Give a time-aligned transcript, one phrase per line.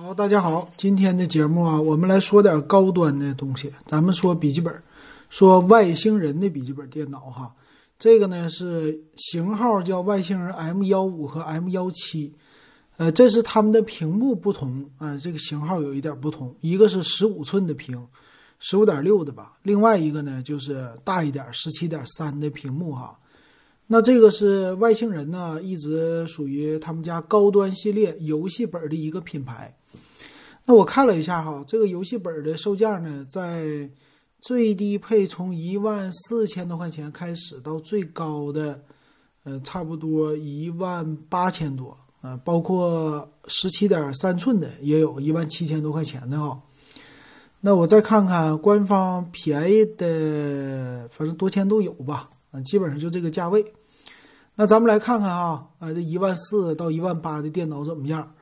[0.00, 3.72] 好，大家好，今天的节目啊，我们来说点高端的东西。
[3.84, 4.72] 咱们说笔记本，
[5.28, 7.52] 说外星人的笔记本电脑哈。
[7.98, 12.32] 这个呢是型号叫外星人 M 幺五和 M 幺七，
[12.96, 18.06] 呃，这是它们的屏幕不同啊，这个型号有一点不同，一个是十五寸的屏，
[18.60, 23.18] 十五点六的吧，另外一个呢就是大一点，十七点三的屏幕哈。
[23.88, 29.74] 那这个是外星人呢，一直属于他们家高端系列游戏本的一个品牌。
[30.68, 33.88] 那我看了一下哈，这个游戏本的售价呢，在
[34.38, 38.78] 最低配从一万四千多块钱开始，到最高的，
[39.44, 46.60] 呃，差不多一万八千多啊，包括十七点三寸的也有一万七千多块钱的哈。
[47.62, 53.72] 那我再看看官方便宜的，反正多钱都有吧，啊，基本上就这个价位。
[54.56, 58.34] 那咱们来看看啊，啊，这一万四到一万八的电脑怎么样？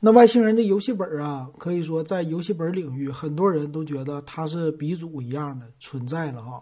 [0.00, 6.60] 那外星人的游戏本啊，可以说在游戏本领域，很多人都觉得它是鼻祖一样的存在了啊。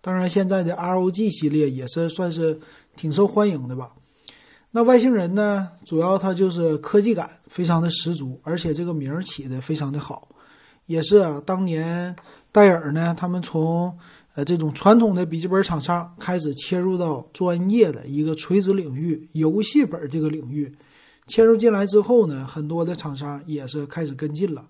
[0.00, 2.60] 当然，现在的 ROG 系列也是算是
[2.94, 3.90] 挺受欢迎的吧。
[4.70, 10.28] 那外星人呢，主要它就是科技感非常的十足，而且这个名儿起的非常的好，
[10.86, 12.14] 也是啊，当年
[12.52, 13.98] 戴尔呢，他们从
[14.34, 20.72] 呃，这种传统的笔记本厂商开始切入到专业的一个垂直领域，游戏本这个领域，
[21.26, 24.68] 切入进来之后呢，很多的厂商也是开始跟进了。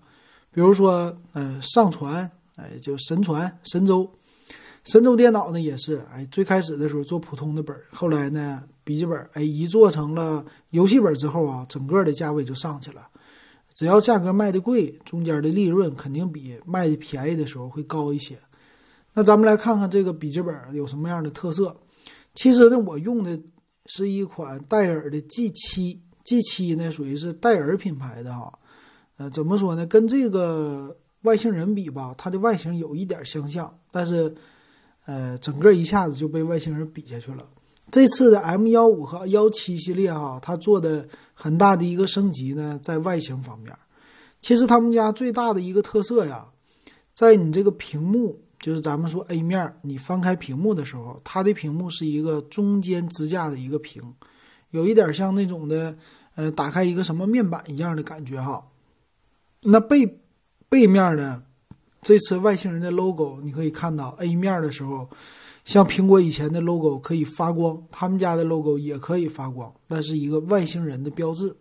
[0.51, 4.09] 比如说，呃，上传，哎，就神传、神州、
[4.83, 13.07] 神州电脑呢，也是，哎，最开始的时候做普通的本，后来呢，笔记本，哎，一做成了游戏本之后啊，整个的价位就上去了。
[13.75, 18.35] 只要价格卖的贵，中间的利润肯定比卖的便宜的时候会高一些。
[19.13, 21.75] 那咱们来看看这个笔记本有什么样的特色。
[22.33, 23.39] 其实呢，我用的
[23.85, 28.53] 是一款戴尔的 G 七，G 七呢属于是戴尔品牌的哈。
[29.17, 29.83] 呃，怎么说呢？
[29.87, 34.35] 跟这个外星人比吧，它的外形有一点相像，但是
[35.05, 37.43] 呃，整个一下子就被外星人比下去了。
[37.89, 43.73] 这次的 M 幺五和幺七系列哈，它做的很大的一个升级呢，在外形方面。
[44.41, 46.49] 其实他们家最大的一个特色呀，
[47.13, 48.41] 在你这个屏幕。
[48.59, 54.01] 就是咱们说 A 面，你翻开屏幕的时候，它的屏幕是一个中间支架的一个屏，
[54.71, 55.95] 有一点像那种的，
[56.35, 58.63] 呃，打开一个什么面板一样的感觉哈。
[59.63, 60.19] 那背
[60.69, 61.43] 背面呢，
[62.01, 65.09] 这次外星人的 logo 你可以看到 A 面的时候，
[65.65, 71.55] 像苹果以前的 logo 可以发光，他们家的 logo 也可以发光，那是一个外星人的标志。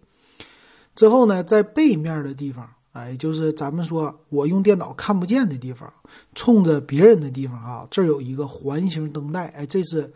[0.95, 2.69] 之后呢，在背面的地方。
[2.93, 5.93] 哎，就是咱们说我用电脑看不见的地方，
[6.35, 10.11] 冲着别人的地方啊，这有一个环形灯带，哎，这是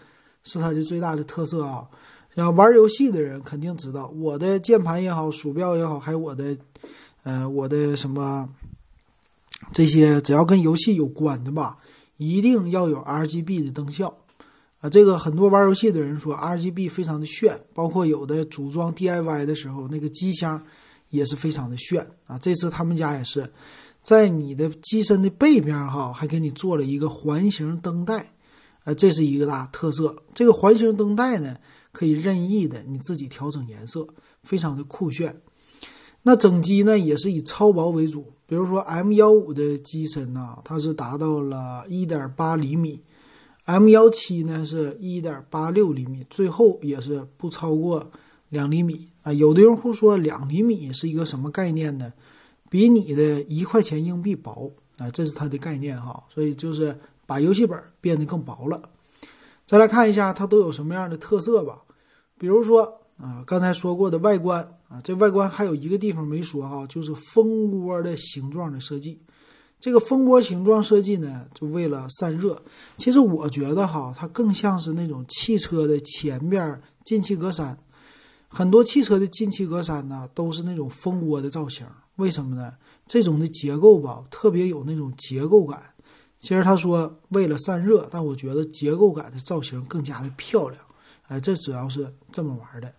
[0.44, 1.86] 是它的最大的特色啊。
[2.34, 6.56] 要玩游戏的人肯定知道，我的键盘也好，鼠标也好，还有我的，
[7.22, 8.48] 呃，我的什么
[9.72, 11.78] 这些，只要跟游戏有关的吧，
[12.16, 14.16] 一定要有 RGB 的灯效
[14.80, 14.88] 啊。
[14.88, 20.62] 这个很多玩游戏的人说 RGB 非常的炫，包括有的组装 DIY 的时候，那个机箱。
[21.10, 22.38] 也是非常的炫啊！
[22.38, 23.52] 这次他们家也是，
[24.00, 28.32] 在你的机身的背面哈，还给你做了一个环形灯带，
[28.84, 30.14] 呃，这是一个大特色。
[30.32, 31.56] 这个环形灯带呢，
[31.92, 34.06] 可以任意的你自己调整颜色，
[34.42, 35.40] 非常的酷炫。
[36.22, 43.00] 那整机呢，也是以超薄为主，比如说 M 幺五的机身呢，它是达到了一点八厘米
[43.64, 48.10] ，M 幺七呢是一点八六厘米，最后也是不超过
[48.50, 49.08] 两厘米。
[49.22, 52.12] 啊，有的用户说两厘米是一个什么概念呢？
[52.68, 56.22] 比你的一块钱硬币薄啊，这是它的概念哈。
[56.28, 58.82] 所以就是把游戏本变得更薄了。
[59.70, 61.78] 再来看一下它都有什么样的特色吧。
[62.36, 69.22] 比如说啊，刚才说过的外观啊，这外观还有一个地方没说哈，就是蜂窝的形状的设计。
[69.78, 72.60] 这个蜂窝形状设计呢，就为了散热。
[72.96, 77.76] 其实我觉得哈，它更像是那种汽车的前边进气格栅。
[78.48, 82.72] 很多汽车的进气格栅呢，都是那种蜂窝的造型，为什么呢？
[83.06, 85.80] 这种的结构吧，特别有那种结构感。
[86.40, 90.82] 其实他说为了散热，但我觉得结构感的造型更加的漂亮。
[91.28, 92.92] 哎，这主要是这么玩的。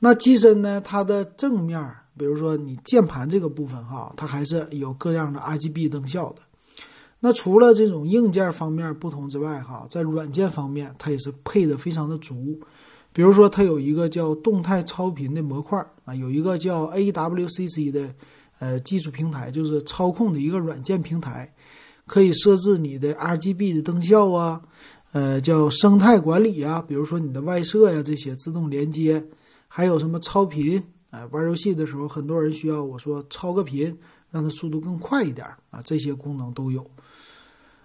[0.00, 6.42] 那机身呢，它的正面，比如说你键盘这个部分哈，它还是有各样的 RGB 灯效的。
[7.20, 12.58] 那除了这种硬件方面不同之外，哈，在软件方面，它也是配的非常的足。
[13.12, 18.14] 比如说，它有一个叫动态超频的模块啊，有一个叫 AWCC 的
[18.58, 21.52] 呃技术平台，就是操控的一个软件平台，
[22.10, 24.60] 可以设置你的 RGB 的灯效啊，
[25.12, 29.24] 呃，叫生态管理啊，比如说你的外设呀这些自动连接，
[29.68, 33.96] 还有什么超频哎，玩游戏的时候，很多人需要我说超个频，
[34.28, 36.84] 让它速度更快一点啊，这些功能都有。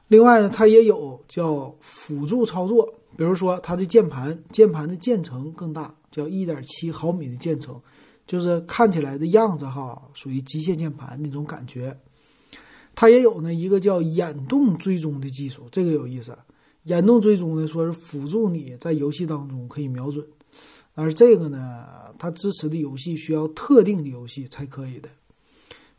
[0.08, 7.80] 另外呢，它也有叫辅助操作，比如说它的键盘，键盘的键程更大，叫一点七毫米的键程，
[8.26, 11.96] 就是看起来的样子哈，属于机械键盘那种感觉。
[12.96, 16.36] 它也有呢一个叫眼动追踪的技术，这个有意思。
[16.84, 20.26] 眼动追踪呢，说是辅助你在游戏当中可以瞄准，
[20.94, 21.86] 而这个呢，
[22.18, 25.10] 它支持的游戏需要特定的游戏才可以的，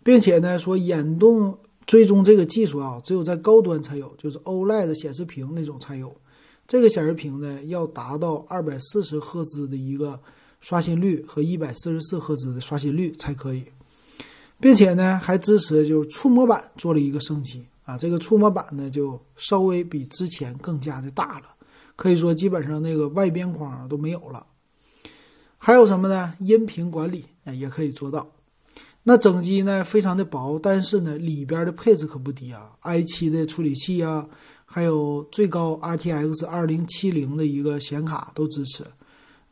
[0.02, 1.58] 并且呢，说眼动。
[1.86, 6.12] 追踪这个技术啊，只有在高端才有，就是 OLED 显示屏那种才有。
[6.66, 10.20] 这个显示屏呢，要达到二百四十赫兹的一个
[10.60, 13.66] 刷新率和一百四十四赫兹的刷新率才可以，
[14.60, 17.96] 并且呢，还支持就是触摸板做了一个升级啊。
[17.98, 21.46] 这个触摸板呢，就稍微比之前更加的大了，
[21.94, 24.46] 可以说基本上那个外边框都没有了。
[25.58, 26.34] 还有什么呢？
[26.40, 28.26] 音频管理啊，也可以做到。
[29.02, 34.26] 那整机呢非常的薄，但是呢里边的配置可不低啊，i7 的处理器啊，
[34.64, 38.84] 还有最高 RTX 2070的一个显卡都支持。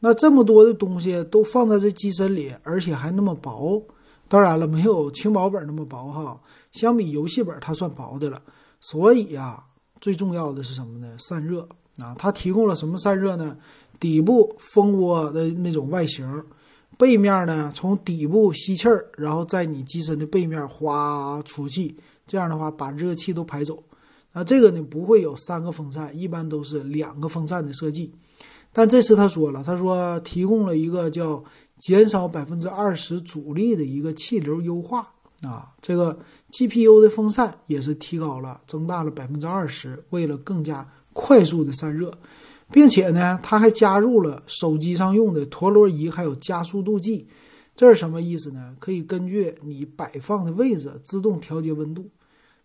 [0.00, 3.80] 那这么多的东西都放在这机身里，而且还那么薄，
[4.28, 6.40] 当然了，没有轻薄本那么薄哈。
[6.72, 8.42] 相比游戏本，它算薄的了。
[8.80, 9.62] 所以呀，
[10.00, 11.16] 最重要的是什么呢？
[11.18, 11.68] 散热
[11.98, 13.56] 啊，它提供了什么散热呢？
[14.00, 16.44] 底部蜂窝的那种外形。
[16.96, 23.82] 背面呢，从底部吸气儿，然后在你机身的背面哗出气，这样的话把热气都排走。
[24.32, 28.12] 那这个呢不会有三个风扇，一般都是两个风扇的设计。
[28.74, 31.42] 但这次他说了，他说提供了一个叫
[31.78, 35.08] 减少百分之二十阻力的一个气流优化
[35.40, 36.18] 啊，这个
[36.50, 42.12] GPU 的风扇也是提高了，增大了百分之二十，为了更加快速的散热。
[42.72, 47.28] 并且呢，它还加入了手机上用的陀螺仪，还有加速度计。
[47.76, 48.74] 这是什么意思呢？
[48.80, 52.10] 可以根据你摆放的位置自动调节温度。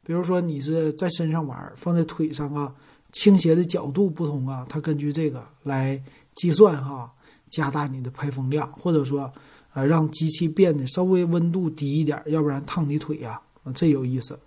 [0.03, 2.73] 比如说你是在身上玩，放在腿上啊，
[3.11, 6.01] 倾斜的角度不同啊，它根据这个来
[6.35, 7.11] 计算哈，
[7.50, 9.31] 加大你的排风量，或者说
[9.73, 13.39] 呃让机器变得稍微温度低一点，要不然烫你腿呀。
[13.73, 14.39] 这有意思。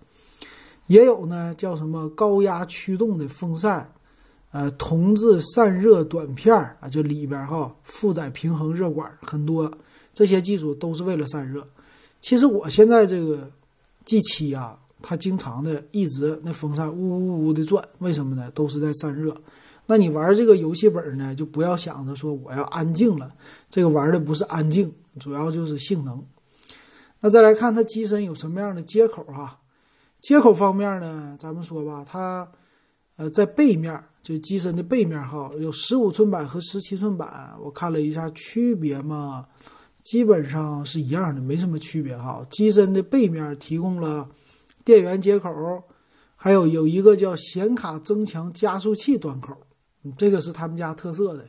[0.88, 3.90] 也有呢，叫什么高压驱动的风扇。
[4.50, 9.72] 呃，铜制散热短片儿啊，就里边哈负载平衡热管很多，
[10.12, 11.66] 这些技术都是为了散热。
[12.20, 13.50] 其实我现在这个
[14.04, 18.50] G 七啊，它经常的一直那风扇呜呜呜的转，为什么呢？
[18.52, 19.36] 都是在散热。
[19.86, 23.30] 那你玩这个游戏本呢，就不要想着说我要安静了，
[23.68, 26.24] 这个玩的不是安静，主要就是性能。
[27.20, 29.58] 那再来看它机身有什么样的接口哈？
[30.20, 32.48] 接口方面呢，咱们说吧，它
[33.16, 34.02] 呃在背面。
[34.22, 39.44] 就机身的背面哈，有十五寸版和十七寸版，我看了一下区别嘛，
[40.04, 42.46] 基本上是一样的，没什么区别哈。
[42.48, 44.28] 机身的背面提供了
[44.84, 45.82] 电源接口，
[46.36, 49.56] 还有有一个叫显卡增强加速器端口，
[50.16, 51.48] 这个是他们家特色的。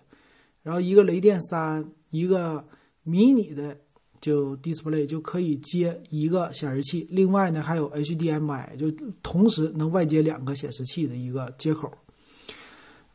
[0.61, 2.65] 然后一个雷电三，一个
[3.03, 3.77] 迷你的
[4.21, 8.89] 就 display 就可以接一个显示器，另外呢还有 HDMI，就
[9.21, 11.91] 同时能外接两个显示器的一个接口。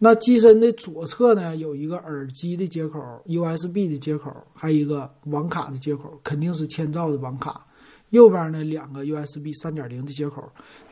[0.01, 7.67] 那机身的左侧呢，有一个耳机的接口、USB 的接口，还有一个网卡的接口，肯定是千兆的网卡。
[8.11, 10.43] 右边呢，两个 USB 三点零的接口。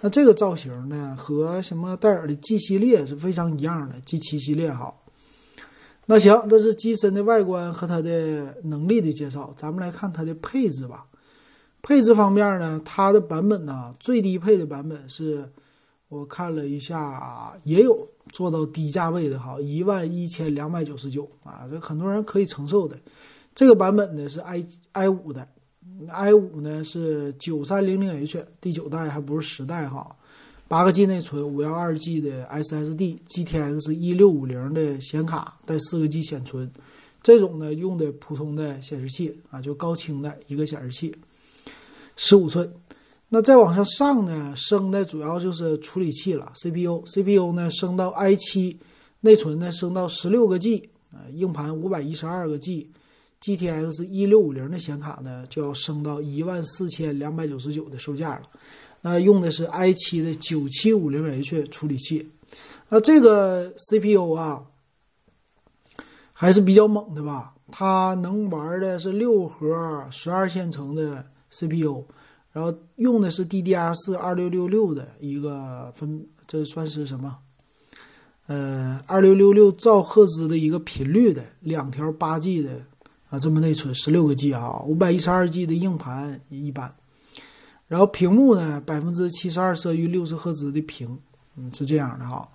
[0.01, 4.95] 那这个造型呢，和什么戴尔的 G 系列是非常一样的，G 七系列哈。
[6.07, 9.55] 那行，这是机身的外观和它的能力的介绍。
[9.57, 11.07] 咱们来看它的配置吧。
[11.83, 15.49] 配置方面呢，它的版本呢，最低配的版本是，
[16.09, 18.09] 我看了一下，也有。
[18.33, 22.99] 做到低价位的哈，一万一千两百九十九啊，这很多人可以承受的。
[23.55, 25.47] 这个版本呢是 i i 五的
[26.09, 30.15] ，i 五呢是九三零零 H 第九代，还不是十代哈。
[30.69, 36.71] 八个 G 内存，五幺二 G 的 SSD，GTX 一六五零的显卡，带四个 G 显存。
[37.23, 41.15] 这种呢用的普通的显示器啊，就高清的一个显示器，
[42.17, 42.73] 十五寸。
[43.29, 48.77] 那再往上上呢，升的主要就是处理器了，CPU，CPU 呢升到 i7，
[49.21, 52.89] 内存呢升到十六个 G，啊，硬盘五百一十二个 G
[53.41, 58.43] GTX 一六五零的显卡呢就要升到一万四千两百九十九的售价了。
[59.03, 62.31] 那用的是 i7 的九七五零 H 处理器，
[62.89, 64.65] 那这个 CPU 啊
[66.33, 67.55] 还是比较猛的吧？
[67.71, 72.05] 它能玩的是六核十二线程的 CPU。
[72.53, 77.37] 然后用的是 DDR 四二六六六的一个分，这算是什么？
[78.47, 82.83] 呃，二六六六兆赫兹的一个频率的两条八 G 的
[83.29, 86.95] 啊，这么内存十六个 G 啊，五百一十二 G 的硬盘也一般。
[87.89, 91.19] 然后屏幕呢，百分之七十二色域，六十赫兹的屏，
[91.57, 92.49] 嗯，是这样的哈。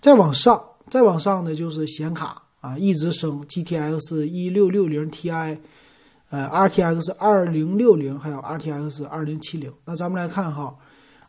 [0.00, 5.58] 再往上，再往上呢就是显卡啊，一直升 GTX 一六六零 Ti，
[6.30, 9.72] 呃，RTX 二零六零，还有 RTX 二零七零。
[9.84, 10.76] 那咱们来看哈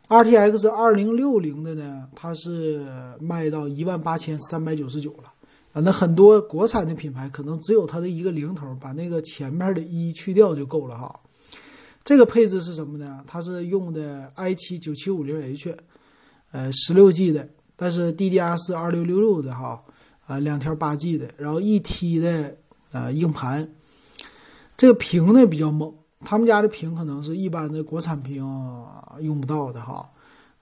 [0.08, 2.86] ，RTX 二零六零的呢，它是
[3.20, 5.32] 卖到一万八千三百九十九了
[5.78, 5.82] 啊。
[5.84, 11.20] 那很多国产的品牌可能只有它的一个零头，把那个前面的一去掉就够了哈。
[12.04, 13.22] 这个配置是什么呢？
[13.26, 15.76] 它是用的 i7 9750H，
[16.52, 19.82] 呃，十六 G 的，但是 DDR4 二六六六的哈，
[20.26, 22.56] 啊，两条八 G 的，然后一 T 的
[22.92, 23.70] 啊硬盘，
[24.74, 28.36] 这个屏呢比较猛，他们家的屏可能是一般的国产屏
[29.20, 30.10] 用不到的哈，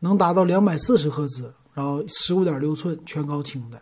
[0.01, 3.81] 能达到两百四十赫兹，然后十五点六寸全高清的，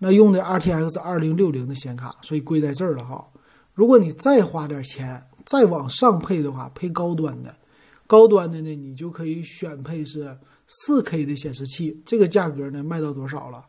[0.00, 3.24] 那用的 RTX 二零六零的显卡，所以贵在这儿了哈。
[3.72, 5.24] 如果你再花点钱。
[5.46, 7.52] 再往上配的话，配高端的，
[8.06, 10.36] 高端的呢，你就可以选配是
[10.68, 13.64] 四 K 的显示器，这个价格呢卖到多少了？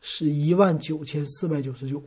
[0.00, 2.02] 是一万九千四百九十九，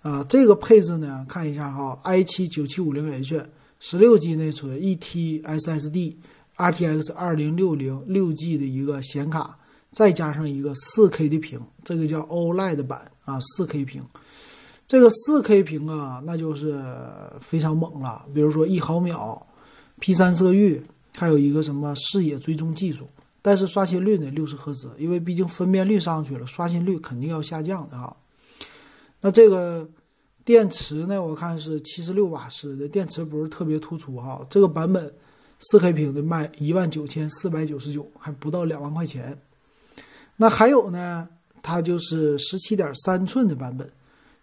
[0.00, 3.46] 啊，这个配置呢，看一下哈，i7 九七五零 H，
[3.78, 9.58] 十六 G 内存，一 T SSD，RTX 二零六零六 G 的一个显卡，
[9.96, 14.04] 再加上一个四 K 的屏，这个叫 OLED 版啊，四 K 屏。
[14.86, 16.78] 这个四 K 屏啊，那就是
[17.40, 18.26] 非常猛了。
[18.34, 19.46] 比如说一毫秒
[19.98, 20.82] ，P 三色域，
[21.14, 23.08] 还有一个什么视野追踪技术。
[23.40, 28.14] 但是刷新率呢，六十赫兹，因为毕竟分辨率上去了，刷新率肯定要下降的哈。
[29.22, 29.88] 那这个
[30.44, 34.46] 电池呢，我看是七十六瓦时的电池，不是特别突出哈。
[34.50, 35.10] 这个版本
[35.58, 39.40] 四 K 屏的卖一万九千四百九十九，还不到两万块钱。
[40.36, 41.28] 那还有呢，
[41.62, 43.90] 它就是十七点三寸的版本。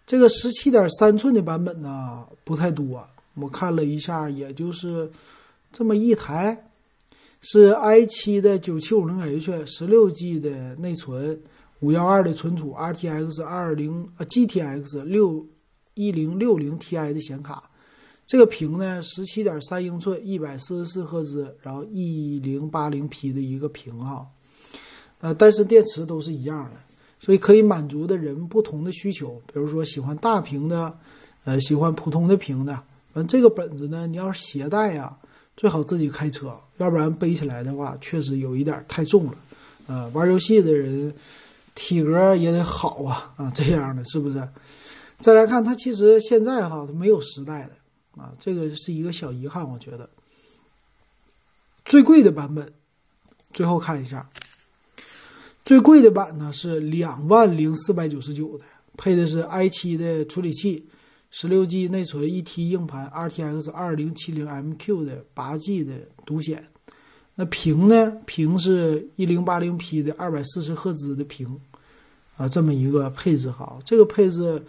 [0.06, 5.10] 这个十七点三寸的版本呢不太多，我看了一下，也就是
[5.72, 6.68] 这么一台，
[7.40, 11.40] 是 i 七的九七五零 H，十六 G 的内存，
[11.80, 15.46] 五幺二的存储，RTX 二零呃 GTX 六
[15.94, 17.70] 一零六零 Ti 的显卡，
[18.26, 24.26] 这个屏呢十七点三英寸，一百四十四赫兹，然后一零八零 P 的一个屏哈，
[25.20, 26.72] 呃，但是电池都是一样的。
[27.20, 30.94] 所以可以满足的人不同的需求，比如说喜欢大屏的，
[31.44, 32.78] 呃，喜欢普通的屏的。
[33.14, 35.16] 完这个本子呢，你要是携带呀，
[35.56, 39.34] 最好自己开车，要不然背起来的话，确实有一点太重了。
[39.86, 41.14] 呃，玩游戏的人
[41.74, 44.46] 体格也得好啊，啊，这样的是不是？
[45.20, 50.10] 再来看它，其实现在哈，它没有时代的啊，这个是一个小遗憾，我觉得。
[51.86, 52.70] 最贵的版本，
[53.54, 54.28] 最后看一下。
[55.64, 58.64] 最贵的版呢是两万零四百九十九的，
[58.98, 60.84] 配的是 i 七的处理器，
[61.30, 65.94] 十六 G 内存，一 T 硬盘，RTX 二零七零 MQ 的八 G 的
[66.26, 66.62] 独显。
[67.36, 68.12] 那屏呢？
[68.26, 71.58] 屏是一零八零 P 的二百四十赫兹的屏，
[72.36, 73.78] 啊，这么一个配置哈。
[73.86, 74.62] 这个配置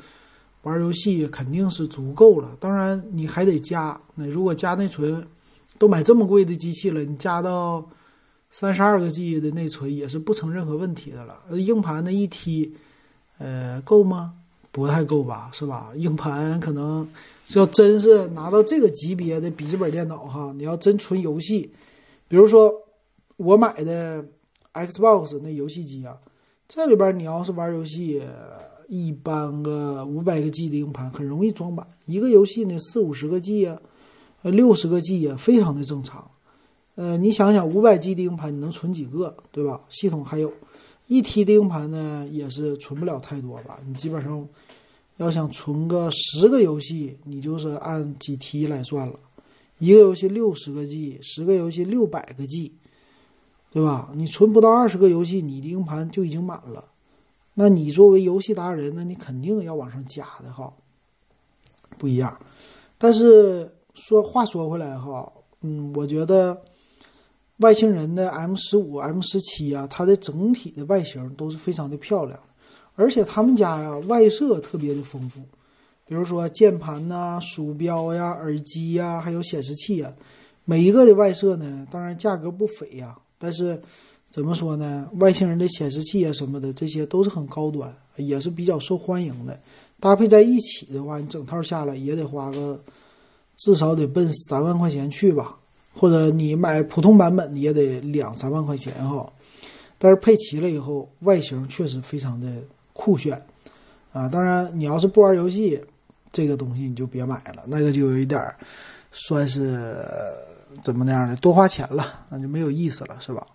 [0.61, 2.55] 玩游戏肯定是足够了。
[2.57, 5.27] 当然你还得加，那如果加内存，
[5.77, 7.85] 都买这么贵的机器了，你加到。
[8.57, 11.38] 三十二个 G 的内存也是不成任何问题的了。
[11.57, 12.74] 硬盘的一 T，
[13.38, 14.35] 呃，够吗？
[14.71, 15.91] 不太够吧，是吧？
[15.97, 17.05] 硬盘可能
[17.50, 21.69] 要真是拿到这个级别的笔记本电脑哈，你要真纯游戏，
[22.29, 22.74] 比如说
[23.35, 24.24] 我买的
[24.74, 26.17] Xbox 那游戏机啊，
[26.69, 28.21] 这里边你要是玩游戏，
[28.88, 31.85] 一般个五百个 G 的硬盘很容易装满。
[32.05, 33.81] 一个游戏呢四五十个 G 啊，
[34.43, 36.31] 呃六十个 G 啊，非常的正常。
[36.95, 39.81] 呃，你想想，五百 G 的硬盘你能存几个，对吧？
[39.89, 40.49] 系统还有，
[41.07, 43.77] 一 T 的硬盘呢，也是存不了太多吧？
[43.85, 44.47] 你基本上
[45.17, 49.19] 要想存个十个游戏，你就是按几 T 来算了。
[49.79, 52.71] 一个游戏六十个 G，十个游戏六百个 G，
[53.71, 54.09] 对吧？
[54.15, 56.85] 你存不到二十个游戏，你的硬盘就已经满了。
[57.55, 60.71] 那你作为游戏达人，那你肯定要往上加的哈。
[61.97, 62.39] 不一样。
[62.97, 66.63] 但是说话说回来哈，嗯，我觉得。
[67.57, 72.38] 外星人的 M 十五、M 十七啊，它的整体的外形都是非常的漂亮，
[72.95, 75.41] 而且他们家呀外设特别的丰富，
[76.05, 80.13] 比如说键盘呐、鼠标呀、耳机呀，还有显示器呀，
[80.65, 83.81] 每一个的外设呢，当然价格不菲呀，但是
[84.29, 89.57] 怎么说呢，外星人的显示器啊什么的，这些都是很高端，也是比较受欢迎的。
[90.01, 92.83] 搭配在一起的话，你整套下来也得花个
[93.55, 95.57] 至少得奔三万块钱去吧。
[95.97, 99.31] 或者你买普通版本也得两三万块钱哈，
[99.97, 102.47] 但是配齐了以后，外形确实非常的
[102.91, 103.41] 酷炫
[104.11, 104.27] 啊！
[104.27, 105.81] 当然，你要是不玩游戏，
[106.33, 108.57] 这个东西你就别买了，那个就有一点儿
[109.13, 110.05] 算是
[110.83, 113.47] 怎么那样的多花钱了，那就没有意思了，是吧？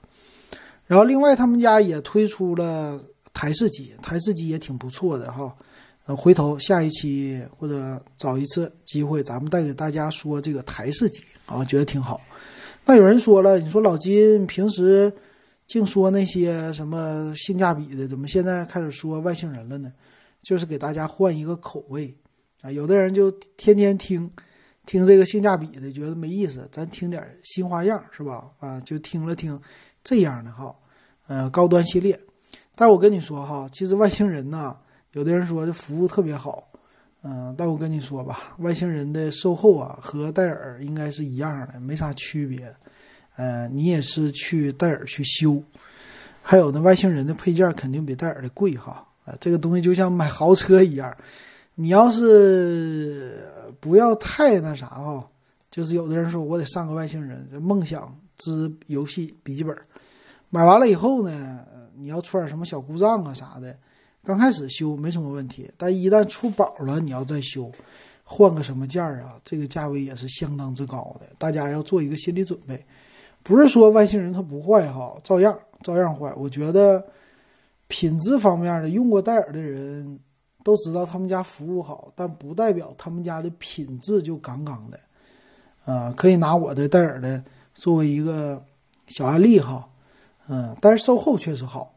[0.87, 2.99] 然后另外他们家也推出了
[3.35, 5.55] 台式机，台式机也挺不错的哈。
[6.17, 12.21] 回头下一期或者找一次机会，咱们再给大家说这个台式机啊，觉得挺好。
[12.85, 15.13] 那有人说了，你说老金平时
[15.67, 19.93] 净说那些什么性价比的，怎么现在开始说外星人了呢？
[20.43, 22.17] 就是给大家换一个口味
[22.63, 22.73] 啊。
[22.73, 24.29] 有的人就天天听
[24.87, 28.51] 听这个性价比的，觉得没意思，咱听点新花样是吧？
[28.59, 29.61] 啊，就听了听
[30.03, 30.75] 这样的哈，
[31.29, 32.19] 呃，高端系列。
[32.75, 34.75] 但我跟你说哈，其实外星人呢，
[35.13, 36.67] 有的人说这服务特别好。
[37.23, 42.75] 嗯，但我跟你说吧，外星人的售后啊和戴尔应该是一样的，没啥区别。
[43.37, 45.63] 呃，你也是去戴尔去修，
[46.41, 49.07] 还有呢，外星人的配件肯定比戴尔的贵哈。
[49.27, 51.15] 啊，这个东西就像买豪车一样，
[51.75, 53.45] 你要是
[53.81, 55.29] 不要太那啥哈，
[55.71, 59.77] 就是有的人说我得上个外星人，这梦想之游戏笔记本，
[60.49, 63.77] 买完了以后呢，你要出点什么小故障啊啥的。
[64.23, 67.71] 刚开始修没什么问题，但一旦出宝了，你要再修，
[68.23, 69.41] 换个什么件儿啊？
[69.45, 72.85] 这个价位也是相当之高的，大家要做一个心理准备。
[73.43, 76.33] 不是说外星人他不坏哈，照样照样坏。
[76.37, 77.03] 我觉得
[77.89, 80.21] 品质方面的，用过戴尔的人
[80.63, 85.01] 都知道他们家服务好，但不代表他们家的品质就杠杠的。
[85.87, 87.43] 啊，可以拿我的戴尔的
[87.75, 88.63] 作为一个
[89.07, 89.89] 小案例哈，
[90.47, 91.95] 嗯，但是售后确实好。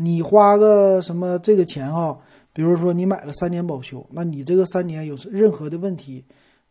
[0.00, 2.16] 你花个什么这个钱哈？
[2.52, 6.24] 比如说你买了三年保修，那你这个三年有任何的问题，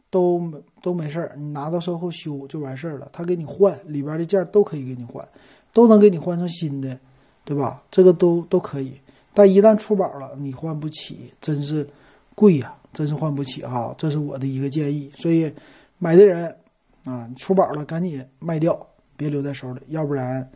[0.10, 0.50] 都
[0.82, 3.10] 都没事儿，你拿到售后修就完事儿了。
[3.12, 5.28] 他给你换里边的件都可以给你换，
[5.74, 6.98] 都能给你换成新的，
[7.44, 7.84] 对吧？
[7.92, 8.94] 这个都都可以。
[9.34, 11.86] 但一旦出保了，你换不起，真是
[12.34, 13.94] 贵呀，真是换不起哈。
[13.98, 15.12] 这是我的一个建议。
[15.18, 15.52] 所以
[16.00, 16.56] 买的人
[17.04, 20.50] 啊，出保了赶紧卖掉，别留在手里，要不然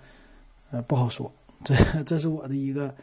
[0.72, 1.32] 呃不好说。
[1.64, 2.94] 这这是我的一个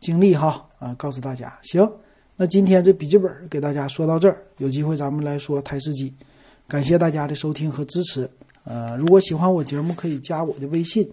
[0.00, 1.90] 经历哈啊，告诉大家行。
[2.36, 6.12] 那今天这笔记本给大家说到这儿，有机会咱们来说台式机。
[6.66, 8.28] 感谢大家的收听和支持。
[8.64, 11.08] 呃，如果喜欢我节目，可以加我的微信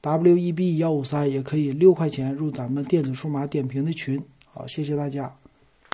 [0.00, 4.20] w e b 幺五三，也可以六块钱入咱们电子数码点评的群。
[4.52, 5.34] 好，谢谢大家。